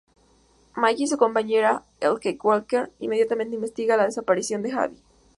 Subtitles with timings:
[0.77, 5.03] Mike y su compañera, Kelsey Walker, inmediatamente investigan la desaparición de Abby.